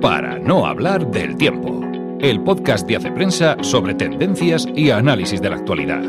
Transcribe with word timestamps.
Para 0.00 0.38
no 0.38 0.64
hablar 0.64 1.10
del 1.10 1.36
tiempo, 1.36 1.80
el 2.20 2.40
podcast 2.44 2.86
de 2.86 2.94
Hace 2.94 3.10
Prensa 3.10 3.56
sobre 3.62 3.94
tendencias 3.94 4.64
y 4.76 4.92
análisis 4.92 5.42
de 5.42 5.50
la 5.50 5.56
actualidad. 5.56 6.02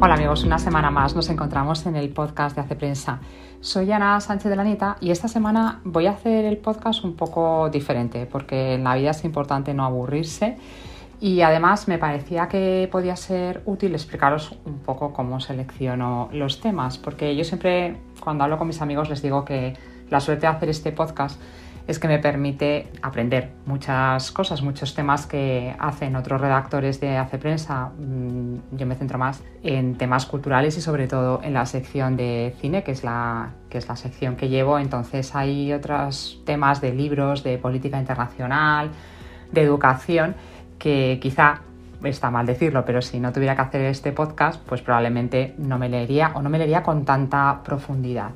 Hola 0.00 0.14
amigos, 0.14 0.44
una 0.44 0.60
semana 0.60 0.92
más 0.92 1.16
nos 1.16 1.28
encontramos 1.28 1.84
en 1.86 1.96
el 1.96 2.08
podcast 2.10 2.54
de 2.54 2.62
Hace 2.62 2.76
Prensa. 2.76 3.18
Soy 3.60 3.90
Ana 3.90 4.20
Sánchez 4.20 4.50
de 4.50 4.56
la 4.56 4.62
Nita 4.62 4.96
y 5.00 5.10
esta 5.10 5.26
semana 5.26 5.80
voy 5.82 6.06
a 6.06 6.12
hacer 6.12 6.44
el 6.44 6.58
podcast 6.58 7.02
un 7.02 7.16
poco 7.16 7.68
diferente 7.68 8.26
porque 8.26 8.74
en 8.74 8.84
la 8.84 8.94
vida 8.94 9.10
es 9.10 9.24
importante 9.24 9.74
no 9.74 9.84
aburrirse 9.84 10.56
y 11.22 11.40
además 11.42 11.86
me 11.86 11.98
parecía 11.98 12.48
que 12.48 12.88
podía 12.90 13.14
ser 13.14 13.62
útil 13.64 13.92
explicaros 13.92 14.58
un 14.64 14.80
poco 14.80 15.12
cómo 15.12 15.38
selecciono 15.38 16.28
los 16.32 16.60
temas 16.60 16.98
porque 16.98 17.36
yo 17.36 17.44
siempre 17.44 17.96
cuando 18.18 18.42
hablo 18.42 18.58
con 18.58 18.66
mis 18.66 18.82
amigos 18.82 19.08
les 19.08 19.22
digo 19.22 19.44
que 19.44 19.74
la 20.10 20.18
suerte 20.18 20.42
de 20.42 20.46
hacer 20.48 20.68
este 20.68 20.90
podcast 20.90 21.40
es 21.86 22.00
que 22.00 22.08
me 22.08 22.18
permite 22.18 22.88
aprender 23.02 23.52
muchas 23.66 24.32
cosas, 24.32 24.62
muchos 24.62 24.96
temas 24.96 25.26
que 25.26 25.74
hacen 25.78 26.16
otros 26.16 26.40
redactores 26.40 27.00
de 27.00 27.16
Hace 27.16 27.38
Prensa. 27.38 27.90
Mm, 27.98 28.76
yo 28.76 28.86
me 28.86 28.94
centro 28.94 29.18
más 29.18 29.42
en 29.64 29.96
temas 29.96 30.26
culturales 30.26 30.76
y 30.78 30.80
sobre 30.80 31.08
todo 31.08 31.40
en 31.42 31.54
la 31.54 31.66
sección 31.66 32.16
de 32.16 32.54
cine, 32.60 32.84
que 32.84 32.92
es 32.92 33.02
la, 33.02 33.50
que 33.68 33.78
es 33.78 33.88
la 33.88 33.96
sección 33.96 34.36
que 34.36 34.48
llevo. 34.48 34.78
Entonces 34.78 35.34
hay 35.34 35.72
otros 35.72 36.40
temas 36.46 36.80
de 36.80 36.92
libros, 36.94 37.42
de 37.42 37.58
política 37.58 37.98
internacional, 37.98 38.90
de 39.50 39.62
educación, 39.62 40.34
que 40.82 41.20
quizá 41.22 41.60
está 42.02 42.28
mal 42.32 42.44
decirlo, 42.44 42.84
pero 42.84 43.00
si 43.00 43.20
no 43.20 43.32
tuviera 43.32 43.54
que 43.54 43.62
hacer 43.62 43.82
este 43.82 44.10
podcast, 44.10 44.60
pues 44.66 44.82
probablemente 44.82 45.54
no 45.58 45.78
me 45.78 45.88
leería 45.88 46.32
o 46.34 46.42
no 46.42 46.50
me 46.50 46.58
leería 46.58 46.82
con 46.82 47.04
tanta 47.04 47.60
profundidad. 47.62 48.30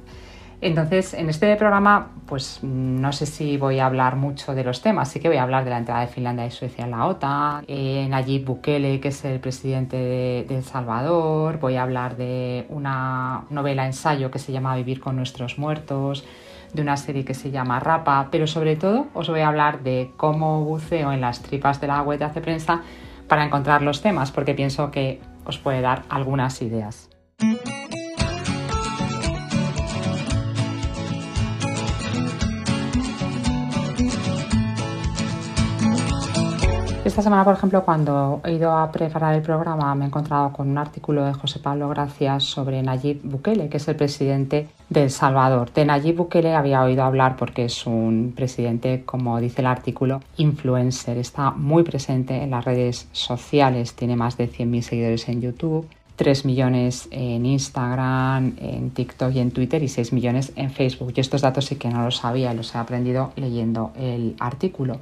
Entonces, 0.60 1.12
en 1.12 1.28
este 1.28 1.54
programa, 1.56 2.12
pues 2.26 2.60
no 2.62 3.12
sé 3.12 3.26
si 3.26 3.56
voy 3.56 3.80
a 3.80 3.86
hablar 3.86 4.14
mucho 4.14 4.54
de 4.54 4.62
los 4.62 4.80
temas, 4.80 5.10
sí 5.10 5.18
que 5.18 5.26
voy 5.28 5.38
a 5.38 5.42
hablar 5.42 5.64
de 5.64 5.70
la 5.70 5.78
entrada 5.78 6.02
de 6.02 6.06
Finlandia 6.06 6.46
y 6.46 6.52
Suecia 6.52 6.84
en 6.84 6.92
la 6.92 7.06
OTAN, 7.06 7.64
en 7.66 8.10
Nayib 8.10 8.44
Bukele, 8.44 9.00
que 9.00 9.08
es 9.08 9.24
el 9.24 9.40
presidente 9.40 9.96
de, 9.96 10.46
El 10.48 10.62
Salvador, 10.62 11.58
voy 11.58 11.74
a 11.74 11.82
hablar 11.82 12.16
de 12.16 12.64
una 12.68 13.44
novela 13.50 13.86
ensayo 13.86 14.30
que 14.30 14.38
se 14.38 14.52
llama 14.52 14.76
Vivir 14.76 15.00
con 15.00 15.16
nuestros 15.16 15.58
muertos, 15.58 16.24
de 16.72 16.82
una 16.82 16.96
serie 16.96 17.24
que 17.24 17.34
se 17.34 17.50
llama 17.50 17.80
Rapa, 17.80 18.28
pero 18.30 18.46
sobre 18.46 18.76
todo 18.76 19.06
os 19.14 19.28
voy 19.28 19.40
a 19.40 19.48
hablar 19.48 19.82
de 19.82 20.12
cómo 20.16 20.64
buceo 20.64 21.12
en 21.12 21.20
las 21.20 21.42
tripas 21.42 21.80
de 21.80 21.86
la 21.86 22.02
web 22.02 22.18
de 22.18 22.24
Hace 22.24 22.40
Prensa 22.40 22.82
para 23.28 23.44
encontrar 23.44 23.82
los 23.82 24.02
temas, 24.02 24.32
porque 24.32 24.54
pienso 24.54 24.90
que 24.90 25.20
os 25.44 25.58
puede 25.58 25.80
dar 25.80 26.02
algunas 26.08 26.60
ideas. 26.62 27.08
Esta 37.06 37.22
semana, 37.22 37.44
por 37.44 37.54
ejemplo, 37.54 37.84
cuando 37.84 38.40
he 38.44 38.54
ido 38.54 38.72
a 38.72 38.90
preparar 38.90 39.36
el 39.36 39.40
programa, 39.40 39.94
me 39.94 40.06
he 40.06 40.08
encontrado 40.08 40.52
con 40.52 40.68
un 40.68 40.76
artículo 40.76 41.24
de 41.24 41.34
José 41.34 41.60
Pablo 41.60 41.88
Gracias 41.88 42.42
sobre 42.42 42.82
Nayib 42.82 43.20
Bukele, 43.22 43.68
que 43.68 43.76
es 43.76 43.86
el 43.86 43.94
presidente 43.94 44.66
de 44.90 45.04
El 45.04 45.10
Salvador. 45.12 45.72
De 45.72 45.84
Nayib 45.84 46.16
Bukele 46.16 46.56
había 46.56 46.82
oído 46.82 47.04
hablar 47.04 47.36
porque 47.36 47.66
es 47.66 47.86
un 47.86 48.32
presidente, 48.34 49.04
como 49.06 49.38
dice 49.38 49.60
el 49.60 49.68
artículo, 49.68 50.20
influencer. 50.36 51.16
Está 51.16 51.52
muy 51.52 51.84
presente 51.84 52.42
en 52.42 52.50
las 52.50 52.64
redes 52.64 53.06
sociales, 53.12 53.94
tiene 53.94 54.16
más 54.16 54.36
de 54.36 54.50
100.000 54.50 54.82
seguidores 54.82 55.28
en 55.28 55.40
YouTube. 55.40 55.86
3 56.16 56.44
millones 56.44 57.06
en 57.12 57.46
Instagram, 57.46 58.56
en 58.58 58.90
TikTok 58.90 59.32
y 59.32 59.38
en 59.38 59.52
Twitter 59.52 59.80
y 59.80 59.88
6 59.88 60.12
millones 60.12 60.52
en 60.56 60.72
Facebook. 60.72 61.12
Y 61.14 61.20
estos 61.20 61.42
datos 61.42 61.66
sí 61.66 61.76
que 61.76 61.88
no 61.88 62.02
los 62.02 62.16
sabía, 62.16 62.52
los 62.52 62.74
he 62.74 62.78
aprendido 62.78 63.30
leyendo 63.36 63.92
el 63.96 64.34
artículo 64.40 64.98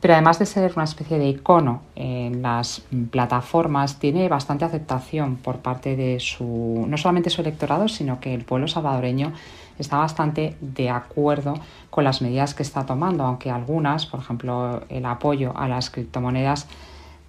pero 0.00 0.14
además 0.14 0.38
de 0.38 0.46
ser 0.46 0.72
una 0.76 0.84
especie 0.84 1.18
de 1.18 1.28
icono 1.28 1.82
en 1.96 2.40
las 2.40 2.82
plataformas, 3.10 3.98
tiene 3.98 4.28
bastante 4.28 4.64
aceptación 4.64 5.36
por 5.36 5.58
parte 5.58 5.96
de 5.96 6.20
su, 6.20 6.84
no 6.88 6.96
solamente 6.96 7.30
su 7.30 7.40
electorado, 7.40 7.88
sino 7.88 8.20
que 8.20 8.32
el 8.32 8.44
pueblo 8.44 8.68
salvadoreño 8.68 9.32
está 9.78 9.96
bastante 9.98 10.56
de 10.60 10.90
acuerdo 10.90 11.54
con 11.90 12.04
las 12.04 12.22
medidas 12.22 12.54
que 12.54 12.62
está 12.62 12.86
tomando, 12.86 13.24
aunque 13.24 13.50
algunas, 13.50 14.06
por 14.06 14.20
ejemplo, 14.20 14.82
el 14.88 15.04
apoyo 15.04 15.56
a 15.56 15.68
las 15.68 15.90
criptomonedas, 15.90 16.68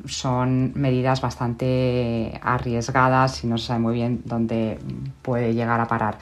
son 0.05 0.71
medidas 0.75 1.21
bastante 1.21 2.39
arriesgadas 2.41 3.43
y 3.43 3.47
no 3.47 3.57
se 3.57 3.67
sabe 3.67 3.79
muy 3.79 3.93
bien 3.95 4.21
dónde 4.25 4.79
puede 5.21 5.53
llegar 5.53 5.79
a 5.81 5.87
parar. 5.87 6.17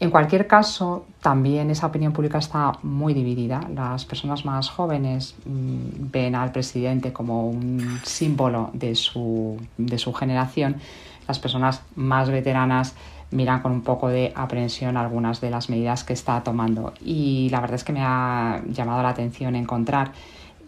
En 0.00 0.10
cualquier 0.10 0.46
caso, 0.46 1.06
también 1.22 1.70
esa 1.70 1.86
opinión 1.86 2.12
pública 2.12 2.38
está 2.38 2.72
muy 2.82 3.14
dividida. 3.14 3.60
Las 3.74 4.04
personas 4.04 4.44
más 4.44 4.68
jóvenes 4.68 5.36
mm, 5.46 6.10
ven 6.10 6.34
al 6.34 6.50
presidente 6.52 7.12
como 7.12 7.48
un 7.48 8.00
símbolo 8.02 8.70
de 8.72 8.94
su, 8.96 9.56
de 9.78 9.98
su 9.98 10.12
generación. 10.12 10.76
Las 11.28 11.38
personas 11.38 11.82
más 11.94 12.28
veteranas 12.28 12.94
miran 13.30 13.62
con 13.62 13.72
un 13.72 13.82
poco 13.82 14.08
de 14.08 14.32
aprensión 14.34 14.96
algunas 14.96 15.40
de 15.40 15.50
las 15.50 15.70
medidas 15.70 16.04
que 16.04 16.12
está 16.12 16.42
tomando. 16.42 16.92
Y 17.04 17.48
la 17.50 17.60
verdad 17.60 17.76
es 17.76 17.84
que 17.84 17.92
me 17.92 18.02
ha 18.02 18.62
llamado 18.68 19.02
la 19.02 19.10
atención 19.10 19.56
encontrar 19.56 20.12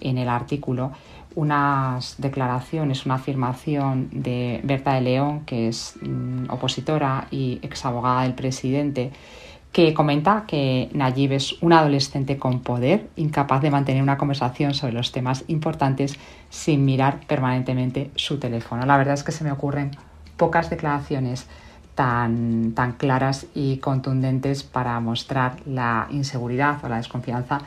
en 0.00 0.18
el 0.18 0.28
artículo 0.28 0.92
unas 1.36 2.16
declaraciones, 2.18 3.06
una 3.06 3.16
afirmación 3.16 4.08
de 4.10 4.60
Berta 4.64 4.94
de 4.94 5.02
León, 5.02 5.42
que 5.44 5.68
es 5.68 5.94
mm, 6.00 6.50
opositora 6.50 7.28
y 7.30 7.60
exabogada 7.62 8.22
del 8.22 8.34
presidente, 8.34 9.12
que 9.70 9.92
comenta 9.92 10.44
que 10.46 10.88
Nayib 10.94 11.32
es 11.32 11.62
un 11.62 11.74
adolescente 11.74 12.38
con 12.38 12.60
poder, 12.60 13.10
incapaz 13.16 13.60
de 13.60 13.70
mantener 13.70 14.02
una 14.02 14.16
conversación 14.16 14.72
sobre 14.72 14.94
los 14.94 15.12
temas 15.12 15.44
importantes 15.48 16.18
sin 16.48 16.86
mirar 16.86 17.20
permanentemente 17.26 18.10
su 18.16 18.38
teléfono. 18.38 18.86
La 18.86 18.96
verdad 18.96 19.14
es 19.14 19.22
que 19.22 19.32
se 19.32 19.44
me 19.44 19.52
ocurren 19.52 19.90
pocas 20.38 20.70
declaraciones 20.70 21.46
tan, 21.94 22.72
tan 22.74 22.92
claras 22.92 23.46
y 23.54 23.76
contundentes 23.76 24.62
para 24.62 24.98
mostrar 25.00 25.56
la 25.66 26.06
inseguridad 26.10 26.82
o 26.82 26.88
la 26.88 26.96
desconfianza 26.96 27.60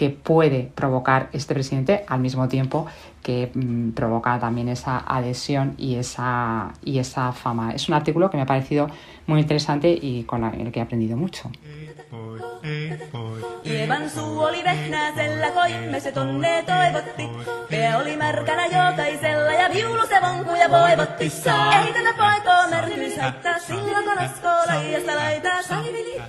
que 0.00 0.08
puede 0.08 0.72
provocar 0.74 1.28
este 1.34 1.52
presidente 1.52 2.06
al 2.08 2.20
mismo 2.20 2.48
tiempo 2.48 2.86
que 3.22 3.50
mm, 3.52 3.90
provoca 3.90 4.40
también 4.40 4.70
esa 4.70 4.96
adhesión 4.96 5.74
y 5.76 5.96
esa, 5.96 6.72
y 6.82 7.00
esa 7.00 7.32
fama. 7.32 7.72
Es 7.74 7.86
un 7.86 7.96
artículo 7.96 8.30
que 8.30 8.38
me 8.38 8.44
ha 8.44 8.46
parecido 8.46 8.88
muy 9.26 9.40
interesante 9.40 9.90
y 9.90 10.22
con 10.22 10.42
el 10.42 10.72
que 10.72 10.78
he 10.78 10.82
aprendido 10.82 11.18
mucho. 11.18 11.50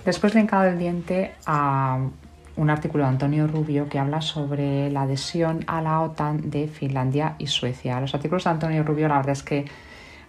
Después 0.03 0.33
le 0.33 0.41
he 0.41 0.67
el 0.67 0.77
diente 0.77 1.35
a 1.45 1.99
un 2.55 2.69
artículo 2.69 3.03
de 3.03 3.09
Antonio 3.09 3.47
Rubio 3.47 3.87
que 3.89 3.99
habla 3.99 4.21
sobre 4.21 4.89
la 4.91 5.03
adhesión 5.03 5.63
a 5.67 5.81
la 5.81 6.01
OTAN 6.01 6.49
de 6.49 6.67
Finlandia 6.67 7.35
y 7.37 7.47
Suecia. 7.47 7.99
Los 7.99 8.13
artículos 8.13 8.43
de 8.43 8.49
Antonio 8.49 8.83
Rubio 8.83 9.07
la 9.07 9.17
verdad 9.17 9.33
es 9.33 9.43
que 9.43 9.65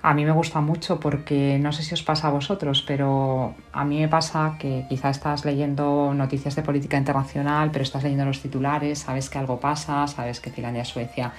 a 0.05 0.15
mí 0.15 0.25
me 0.25 0.33
gusta 0.33 0.61
mucho 0.61 0.99
porque 0.99 1.59
no 1.61 1.73
sé 1.73 1.85
si 1.85 1.95
os 1.95 2.03
pasa 2.03 2.29
a 2.29 2.31
vosotros, 2.31 2.83
pero 2.87 3.55
a 3.73 3.85
mí 3.85 4.01
me 4.01 4.09
pasa 4.09 4.57
que 4.59 4.85
quizá 4.89 5.11
estás 5.11 5.45
leyendo 5.45 6.13
noticias 6.13 6.57
de 6.57 6.63
política 6.63 6.97
internacional, 6.97 7.71
pero 7.73 7.85
estás 7.85 8.03
leyendo 8.03 8.25
los 8.25 8.41
titulares, 8.41 8.99
sabes 8.99 9.31
que 9.31 9.39
algo 9.39 9.61
pasa, 9.61 10.07
sabes 10.09 10.41
que 10.41 10.51
Finlandia 10.51 10.83
y 10.83 10.87
Suecia 10.87 11.33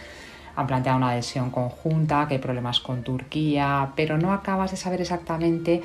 han 0.56 0.68
planteado 0.68 0.98
una 0.98 1.10
adhesión 1.10 1.50
conjunta, 1.50 2.28
que 2.28 2.36
hay 2.36 2.40
problemas 2.40 2.80
con 2.80 3.04
Turquía, 3.04 3.92
pero 3.96 4.18
no 4.18 4.32
acabas 4.32 4.72
de 4.72 4.78
saber 4.78 5.02
exactamente 5.02 5.82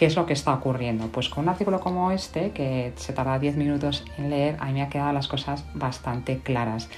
¿Qué 0.00 0.06
es 0.06 0.16
lo 0.16 0.24
que 0.24 0.32
está 0.32 0.54
ocurriendo? 0.54 1.08
Pues 1.08 1.28
con 1.28 1.44
un 1.44 1.50
artículo 1.50 1.78
como 1.78 2.10
este, 2.10 2.52
que 2.52 2.94
se 2.96 3.12
tarda 3.12 3.38
10 3.38 3.56
minutos 3.56 4.02
en 4.16 4.30
leer, 4.30 4.56
a 4.58 4.64
mí 4.64 4.72
me 4.72 4.80
han 4.80 4.88
quedado 4.88 5.12
las 5.12 5.28
cosas 5.28 5.62
bastante 5.74 6.38
claras. 6.38 6.88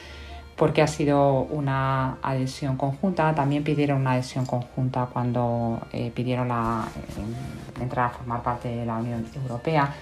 Porque 0.54 0.82
ha 0.82 0.86
sido 0.86 1.40
una 1.40 2.18
adhesión 2.22 2.76
conjunta, 2.76 3.34
también 3.34 3.64
pidieron 3.64 4.02
una 4.02 4.12
adhesión 4.12 4.46
conjunta 4.46 5.08
cuando 5.12 5.80
eh, 5.92 6.12
pidieron 6.14 6.46
la, 6.46 6.86
eh, 6.96 7.82
entrar 7.82 8.06
a 8.06 8.10
formar 8.10 8.44
parte 8.44 8.68
de 8.68 8.86
la 8.86 8.98
Unión 8.98 9.26
Europea, 9.34 9.92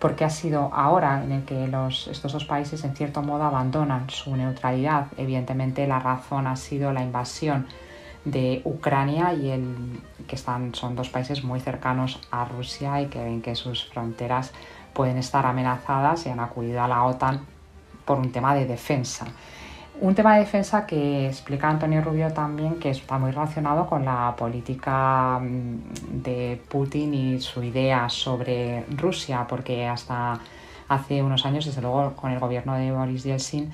porque 0.00 0.24
ha 0.24 0.30
sido 0.30 0.74
ahora 0.74 1.22
en 1.22 1.30
el 1.30 1.44
que 1.44 1.68
los, 1.68 2.08
estos 2.08 2.32
dos 2.32 2.44
países 2.44 2.82
en 2.82 2.96
cierto 2.96 3.22
modo 3.22 3.44
abandonan 3.44 4.10
su 4.10 4.34
neutralidad. 4.34 5.06
Evidentemente 5.16 5.86
la 5.86 6.00
razón 6.00 6.48
ha 6.48 6.56
sido 6.56 6.92
la 6.92 7.04
invasión 7.04 7.68
de 8.24 8.60
Ucrania 8.64 9.32
y 9.34 9.50
el 9.50 10.00
que 10.26 10.36
están, 10.36 10.74
son 10.74 10.96
dos 10.96 11.08
países 11.08 11.44
muy 11.44 11.60
cercanos 11.60 12.20
a 12.30 12.44
Rusia 12.44 13.00
y 13.00 13.06
que 13.06 13.22
ven 13.22 13.42
que 13.42 13.54
sus 13.54 13.84
fronteras 13.86 14.52
pueden 14.92 15.16
estar 15.18 15.46
amenazadas 15.46 16.26
y 16.26 16.30
han 16.30 16.40
acudido 16.40 16.82
a 16.82 16.88
la 16.88 17.04
OTAN 17.04 17.40
por 18.04 18.18
un 18.18 18.32
tema 18.32 18.54
de 18.54 18.66
defensa. 18.66 19.26
Un 20.00 20.14
tema 20.14 20.34
de 20.34 20.40
defensa 20.40 20.86
que 20.86 21.26
explica 21.26 21.68
Antonio 21.68 22.00
Rubio 22.00 22.32
también 22.32 22.76
que 22.76 22.90
está 22.90 23.18
muy 23.18 23.32
relacionado 23.32 23.86
con 23.86 24.04
la 24.04 24.34
política 24.36 25.40
mm, 25.40 26.22
de 26.22 26.60
Putin 26.68 27.14
y 27.14 27.40
su 27.40 27.62
idea 27.64 28.08
sobre 28.08 28.84
Rusia, 28.96 29.44
porque 29.48 29.86
hasta 29.86 30.38
hace 30.88 31.22
unos 31.22 31.44
años, 31.44 31.64
desde 31.64 31.82
luego 31.82 32.14
con 32.14 32.30
el 32.30 32.38
gobierno 32.38 32.74
de 32.74 32.92
Boris 32.92 33.24
Yeltsin, 33.24 33.72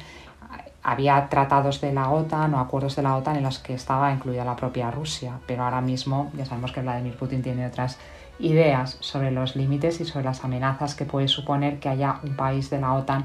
había 0.85 1.29
tratados 1.31 1.81
de 1.81 1.93
la 1.93 2.11
OTAN 2.11 2.55
o 2.55 2.61
acuerdos 2.61 2.95
de 2.95 3.03
la 3.03 3.17
OTAN 3.17 3.37
en 3.37 3.43
los 3.43 3.59
que 3.59 3.75
estaba 3.75 4.13
incluida 4.13 4.45
la 4.45 4.55
propia 4.55 4.91
Rusia, 4.91 5.41
pero 5.47 5.65
ahora 5.65 5.81
mismo 5.81 6.31
ya 6.37 6.45
sabemos 6.45 6.73
que 6.73 6.83
Vladimir 6.83 7.17
Putin 7.17 7.43
tiene 7.43 7.67
otras 7.67 7.99
ideas 8.39 8.99
sobre 9.01 9.31
los 9.31 9.57
límites 9.57 10.01
y 10.01 10.05
sobre 10.05 10.27
las 10.27 10.45
amenazas 10.45 10.95
que 10.95 11.07
puede 11.07 11.27
suponer 11.27 11.81
que 11.81 11.89
haya 11.89 12.21
un 12.23 12.37
país 12.37 12.69
de 12.69 12.81
la 12.81 12.93
OTAN 12.93 13.25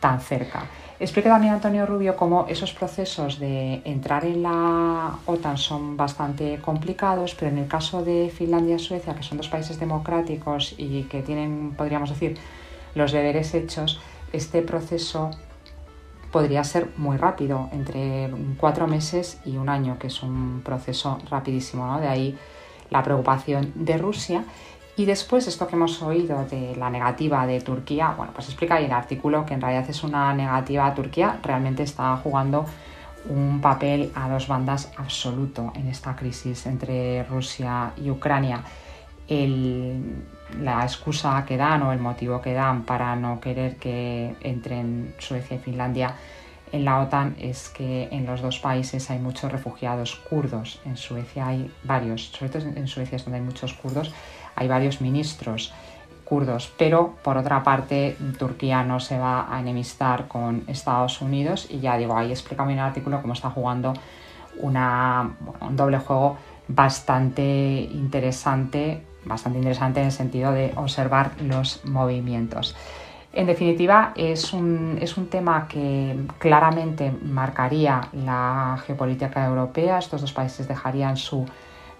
tan 0.00 0.20
cerca. 0.20 0.64
Explica 0.98 1.28
también 1.28 1.52
Antonio 1.52 1.84
Rubio 1.84 2.16
cómo 2.16 2.46
esos 2.48 2.72
procesos 2.72 3.38
de 3.38 3.82
entrar 3.84 4.24
en 4.24 4.42
la 4.42 5.18
OTAN 5.26 5.58
son 5.58 5.98
bastante 5.98 6.58
complicados, 6.60 7.34
pero 7.34 7.50
en 7.50 7.58
el 7.58 7.68
caso 7.68 8.02
de 8.02 8.32
Finlandia 8.34 8.76
y 8.76 8.78
Suecia, 8.78 9.14
que 9.14 9.22
son 9.22 9.36
dos 9.36 9.48
países 9.48 9.78
democráticos 9.78 10.74
y 10.78 11.02
que 11.02 11.20
tienen, 11.20 11.74
podríamos 11.76 12.08
decir, 12.08 12.38
los 12.94 13.12
deberes 13.12 13.52
hechos, 13.52 14.00
este 14.32 14.62
proceso 14.62 15.30
podría 16.36 16.62
ser 16.64 16.90
muy 16.98 17.16
rápido, 17.16 17.70
entre 17.72 18.30
cuatro 18.58 18.86
meses 18.86 19.40
y 19.46 19.56
un 19.56 19.70
año, 19.70 19.98
que 19.98 20.08
es 20.08 20.22
un 20.22 20.60
proceso 20.62 21.18
rapidísimo. 21.30 21.86
¿no? 21.86 21.98
De 21.98 22.08
ahí 22.08 22.38
la 22.90 23.02
preocupación 23.02 23.72
de 23.74 23.96
Rusia 23.96 24.44
y 24.98 25.06
después 25.06 25.46
esto 25.46 25.66
que 25.66 25.76
hemos 25.76 26.02
oído 26.02 26.44
de 26.44 26.76
la 26.76 26.90
negativa 26.90 27.46
de 27.46 27.62
Turquía, 27.62 28.12
bueno, 28.14 28.32
pues 28.34 28.48
explica 28.48 28.74
ahí 28.74 28.84
el 28.84 28.92
artículo 28.92 29.46
que 29.46 29.54
en 29.54 29.62
realidad 29.62 29.88
es 29.88 30.04
una 30.04 30.34
negativa 30.34 30.86
a 30.86 30.94
Turquía, 30.94 31.40
realmente 31.42 31.84
está 31.84 32.14
jugando 32.18 32.66
un 33.30 33.62
papel 33.62 34.12
a 34.14 34.28
dos 34.28 34.46
bandas 34.46 34.92
absoluto 34.98 35.72
en 35.74 35.88
esta 35.88 36.14
crisis 36.16 36.66
entre 36.66 37.24
Rusia 37.24 37.92
y 37.96 38.10
Ucrania. 38.10 38.62
La 39.28 40.82
excusa 40.82 41.44
que 41.46 41.56
dan 41.56 41.82
o 41.82 41.92
el 41.92 41.98
motivo 41.98 42.40
que 42.40 42.54
dan 42.54 42.84
para 42.84 43.16
no 43.16 43.40
querer 43.40 43.76
que 43.76 44.34
entren 44.40 45.14
Suecia 45.18 45.56
y 45.56 45.58
Finlandia 45.58 46.14
en 46.72 46.84
la 46.84 47.00
OTAN 47.00 47.36
es 47.38 47.68
que 47.68 48.08
en 48.10 48.26
los 48.26 48.42
dos 48.42 48.58
países 48.58 49.10
hay 49.10 49.18
muchos 49.18 49.50
refugiados 49.50 50.16
kurdos. 50.16 50.80
En 50.84 50.96
Suecia 50.96 51.46
hay 51.46 51.70
varios, 51.84 52.26
sobre 52.26 52.52
todo 52.52 52.62
en 52.68 52.88
Suecia 52.88 53.16
es 53.16 53.24
donde 53.24 53.38
hay 53.38 53.44
muchos 53.44 53.72
kurdos 53.72 54.12
hay 54.56 54.66
varios 54.66 55.00
ministros 55.00 55.72
kurdos, 56.24 56.72
pero 56.76 57.14
por 57.22 57.36
otra 57.36 57.62
parte 57.62 58.16
Turquía 58.36 58.82
no 58.82 58.98
se 58.98 59.16
va 59.16 59.54
a 59.54 59.60
enemistar 59.60 60.26
con 60.26 60.64
Estados 60.66 61.20
Unidos 61.20 61.68
y 61.70 61.78
ya 61.78 61.96
digo, 61.96 62.16
ahí 62.16 62.32
explica 62.32 62.64
en 62.64 62.70
el 62.70 62.78
artículo 62.80 63.22
cómo 63.22 63.34
está 63.34 63.50
jugando 63.50 63.92
una, 64.58 65.36
un 65.60 65.76
doble 65.76 65.98
juego 65.98 66.36
bastante 66.66 67.88
interesante, 67.92 69.02
bastante 69.26 69.58
interesante 69.58 70.00
en 70.00 70.06
el 70.06 70.12
sentido 70.12 70.52
de 70.52 70.72
observar 70.76 71.32
los 71.40 71.84
movimientos. 71.84 72.76
En 73.32 73.46
definitiva, 73.46 74.12
es 74.16 74.54
un, 74.54 74.98
es 75.00 75.18
un, 75.18 75.26
tema 75.26 75.68
que 75.68 76.18
claramente 76.38 77.12
marcaría 77.22 78.00
la 78.14 78.78
geopolítica 78.86 79.44
europea. 79.44 79.98
Estos 79.98 80.22
dos 80.22 80.32
países 80.32 80.66
dejarían 80.66 81.18
su 81.18 81.44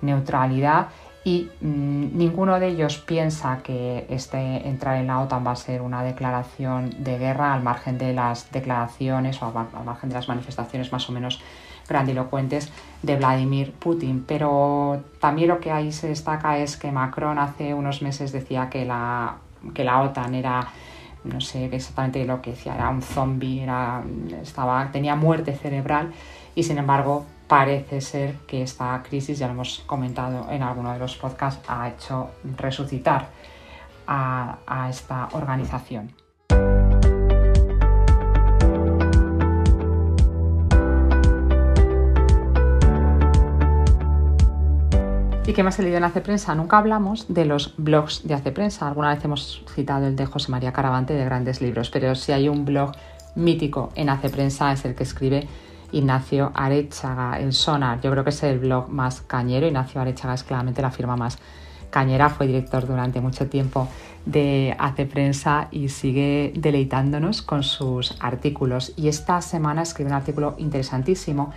neutralidad 0.01 0.89
y 1.27 1.51
mm, 1.61 2.17
ninguno 2.17 2.61
de 2.61 2.69
ellos 2.69 2.99
piensa 2.99 3.59
que 3.65 4.07
este 4.09 4.39
entrar 4.69 4.99
en 4.99 5.09
la 5.09 5.21
OTAN 5.21 5.45
va 5.45 5.51
a 5.51 5.57
ser 5.57 5.83
una 5.83 6.05
declaración 6.05 7.03
de 7.03 7.19
guerra 7.19 7.53
al 7.53 7.65
margen 7.65 7.99
de 7.99 8.13
las 8.13 8.53
declaraciones 8.53 9.43
o 9.43 9.47
al 9.47 9.85
margen 9.85 10.09
de 10.09 10.15
las 10.15 10.29
manifestaciones 10.29 10.93
más 10.93 11.11
o 11.11 11.13
menos 11.13 11.43
grandilocuentes 11.89 12.71
de 13.03 13.17
Vladimir 13.17 13.73
Putin. 13.73 14.25
Pero 14.25 15.03
también 15.19 15.49
lo 15.49 15.59
que 15.59 15.73
ahí 15.73 15.91
se 15.91 16.07
destaca 16.07 16.59
es 16.59 16.77
que 16.77 16.93
Macron 16.93 17.41
hace 17.41 17.75
unos 17.75 18.03
meses 18.03 18.31
decía 18.31 18.71
que 18.71 18.85
la, 18.85 19.39
que 19.75 19.83
la 19.83 20.03
OTAN 20.03 20.33
era 20.37 20.69
no 21.25 21.41
sé 21.41 21.65
exactamente 21.65 22.25
lo 22.25 22.41
que 22.41 22.51
decía, 22.51 22.77
era 22.77 22.89
un 22.89 23.03
zombie, 23.03 23.65
era, 23.65 24.01
estaba, 24.41 24.93
tenía 24.93 25.17
muerte 25.17 25.57
cerebral 25.57 26.13
y 26.55 26.63
sin 26.63 26.79
embargo 26.79 27.27
parece 27.49 28.01
ser 28.01 28.35
que 28.47 28.63
esta 28.63 29.03
crisis, 29.03 29.39
ya 29.39 29.47
lo 29.47 29.53
hemos 29.53 29.83
comentado 29.87 30.51
en 30.51 30.63
alguno 30.63 30.93
de 30.93 30.99
los 30.99 31.17
podcasts, 31.17 31.65
ha 31.69 31.89
hecho 31.89 32.31
resucitar 32.57 33.29
a, 34.07 34.89
esta 34.91 35.29
organización. 35.33 36.13
¿Y 45.49 45.53
qué 45.53 45.63
más 45.63 45.79
he 45.79 45.83
leído 45.83 45.99
en 45.99 46.05
Hace 46.05 46.21
Prensa? 46.21 46.57
Nunca 46.57 46.79
hablamos 46.79 47.33
de 47.33 47.45
los 47.45 47.75
blogs 47.77 48.27
de 48.27 48.35
Hace 48.35 48.51
Prensa. 48.51 48.89
Alguna 48.89 49.15
vez 49.15 49.25
hemos 49.25 49.63
citado 49.73 50.09
el 50.09 50.17
de 50.17 50.27
José 50.27 50.51
María 50.51 50.73
Caravante 50.73 51.15
de 51.15 51.25
grandes 51.25 51.61
libros, 51.61 51.91
pero 51.91 52.17
si 52.17 52.33
hay 52.33 52.49
un 52.49 52.65
blog 52.65 52.93
mítico 53.37 53.93
en 53.95 54.09
Hace 54.09 54.29
Prensa 54.29 54.73
es 54.73 54.85
el 54.85 54.97
que 54.97 55.05
escribe 55.05 55.47
Ignacio 55.97 56.53
Arechaga, 56.55 57.41
el 57.41 57.53
Sonar. 57.53 58.01
Yo 58.01 58.11
creo 58.11 58.23
que 58.23 58.31
es 58.31 58.43
el 58.43 58.59
blog 58.59 58.89
más 58.91 59.23
cañero. 59.23 59.67
Ignacio 59.67 60.01
Arechaga 60.01 60.35
es 60.35 60.45
claramente 60.45 60.83
la 60.83 60.91
firma 60.91 61.17
más 61.17 61.39
cañera. 61.91 62.29
Fue 62.29 62.47
director 62.47 62.87
durante 62.87 63.21
mucho 63.21 63.49
tiempo 63.49 63.89
de 64.27 64.77
Hace 64.79 65.07
Prensa 65.07 65.69
y 65.71 65.89
sigue 65.89 66.53
deleitándonos 66.55 67.41
con 67.41 67.63
sus 67.63 68.17
artículos. 68.21 68.93
Y 68.97 69.09
esta 69.09 69.41
semana 69.41 69.83
escribe 69.83 70.11
un 70.11 70.17
artículo 70.17 70.55
interesantísimo 70.59 71.53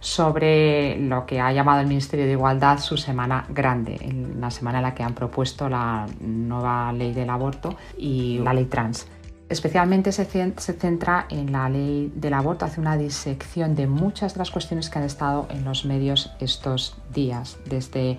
sobre 0.00 0.98
lo 0.98 1.26
que 1.26 1.40
ha 1.40 1.52
llamado 1.52 1.80
el 1.80 1.86
Ministerio 1.86 2.24
de 2.24 2.32
Igualdad 2.32 2.80
su 2.80 2.96
semana 2.96 3.44
grande, 3.50 3.98
la 4.40 4.50
semana 4.50 4.78
en 4.78 4.82
la 4.82 4.94
que 4.94 5.02
han 5.02 5.14
propuesto 5.14 5.68
la 5.68 6.06
nueva 6.20 6.92
ley 6.92 7.12
del 7.12 7.30
aborto 7.30 7.76
y 7.96 8.38
la 8.38 8.52
ley 8.52 8.64
trans. 8.64 9.06
Especialmente 9.52 10.12
se, 10.12 10.24
centra 10.24 11.26
en 11.28 11.52
la 11.52 11.68
ley 11.68 12.10
del 12.16 12.32
aborto, 12.32 12.64
hace 12.64 12.80
una 12.80 12.96
disección 12.96 13.74
de 13.74 13.86
muchas 13.86 14.32
de 14.32 14.38
las 14.38 14.50
cuestiones 14.50 14.88
que 14.88 14.98
han 14.98 15.04
estado 15.04 15.46
en 15.50 15.62
los 15.62 15.84
medios 15.84 16.30
estos 16.40 16.96
días, 17.12 17.58
desde 17.66 18.16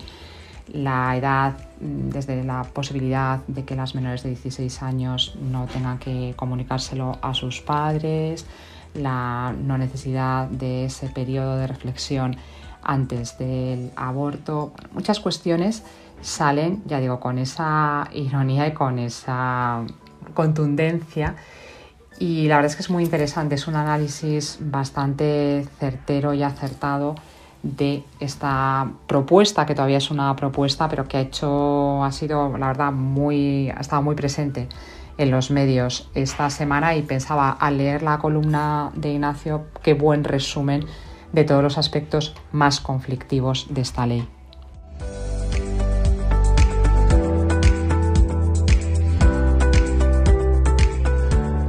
la 0.72 1.16
edad, 1.16 1.54
desde 1.80 2.44
la 2.44 2.62
posibilidad 2.62 3.40
de 3.48 3.64
que 3.64 3.74
las 3.74 3.96
menores 3.96 4.22
de 4.22 4.28
16 4.28 4.80
años 4.84 5.34
no 5.42 5.66
tengan 5.66 5.98
que 5.98 6.34
comunicárselo 6.36 7.18
a 7.20 7.34
sus 7.34 7.60
padres, 7.60 8.46
la 8.94 9.52
no 9.60 9.76
necesidad 9.76 10.46
de 10.46 10.84
ese 10.84 11.08
periodo 11.08 11.56
de 11.56 11.66
reflexión 11.66 12.36
antes 12.80 13.38
del 13.38 13.90
aborto. 13.96 14.72
Muchas 14.92 15.18
cuestiones 15.18 15.82
salen, 16.22 16.84
ya 16.86 17.00
digo, 17.00 17.18
con 17.18 17.38
esa 17.38 18.08
ironía 18.12 18.68
y 18.68 18.72
con 18.72 19.00
esa 19.00 19.84
contundencia. 20.32 21.36
Y 22.18 22.46
la 22.48 22.56
verdad 22.56 22.70
es 22.70 22.76
que 22.76 22.82
es 22.82 22.90
muy 22.90 23.02
interesante, 23.02 23.56
es 23.56 23.66
un 23.66 23.74
análisis 23.74 24.58
bastante 24.60 25.66
certero 25.78 26.32
y 26.32 26.42
acertado 26.42 27.16
de 27.62 28.04
esta 28.20 28.92
propuesta, 29.06 29.66
que 29.66 29.74
todavía 29.74 29.98
es 29.98 30.10
una 30.10 30.36
propuesta, 30.36 30.88
pero 30.88 31.08
que 31.08 31.16
ha 31.16 31.20
hecho, 31.20 32.04
ha 32.04 32.12
sido, 32.12 32.56
la 32.56 32.68
verdad, 32.68 32.92
muy, 32.92 33.70
ha 33.70 33.80
estado 33.80 34.02
muy 34.02 34.14
presente 34.14 34.68
en 35.16 35.30
los 35.30 35.50
medios 35.50 36.10
esta 36.14 36.50
semana 36.50 36.94
y 36.94 37.02
pensaba 37.02 37.50
al 37.50 37.78
leer 37.78 38.02
la 38.02 38.18
columna 38.18 38.90
de 38.94 39.12
Ignacio 39.12 39.66
qué 39.82 39.94
buen 39.94 40.24
resumen 40.24 40.84
de 41.32 41.44
todos 41.44 41.62
los 41.62 41.78
aspectos 41.78 42.34
más 42.52 42.80
conflictivos 42.80 43.66
de 43.70 43.80
esta 43.80 44.06
ley. 44.06 44.28